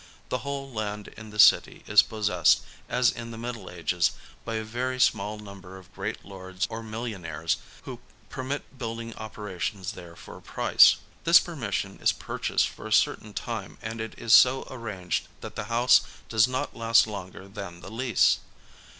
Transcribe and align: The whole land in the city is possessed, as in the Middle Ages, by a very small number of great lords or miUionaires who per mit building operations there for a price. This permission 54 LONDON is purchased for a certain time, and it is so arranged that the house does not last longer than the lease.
The 0.29 0.39
whole 0.39 0.67
land 0.71 1.09
in 1.09 1.29
the 1.29 1.37
city 1.37 1.83
is 1.85 2.01
possessed, 2.01 2.63
as 2.89 3.11
in 3.11 3.29
the 3.29 3.37
Middle 3.37 3.69
Ages, 3.69 4.13
by 4.43 4.55
a 4.55 4.63
very 4.63 4.99
small 4.99 5.37
number 5.37 5.77
of 5.77 5.93
great 5.93 6.25
lords 6.25 6.65
or 6.71 6.81
miUionaires 6.81 7.57
who 7.83 7.99
per 8.27 8.43
mit 8.43 8.79
building 8.79 9.13
operations 9.13 9.91
there 9.91 10.15
for 10.15 10.37
a 10.37 10.41
price. 10.41 10.95
This 11.23 11.37
permission 11.37 11.99
54 11.99 11.99
LONDON 11.99 12.03
is 12.03 12.11
purchased 12.13 12.69
for 12.69 12.87
a 12.87 12.91
certain 12.91 13.35
time, 13.35 13.77
and 13.83 14.01
it 14.01 14.17
is 14.17 14.33
so 14.33 14.65
arranged 14.71 15.27
that 15.41 15.55
the 15.55 15.65
house 15.65 16.01
does 16.29 16.47
not 16.47 16.75
last 16.75 17.05
longer 17.05 17.47
than 17.47 17.81
the 17.81 17.91
lease. 17.91 18.39